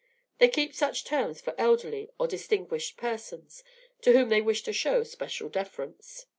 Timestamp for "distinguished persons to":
2.25-4.13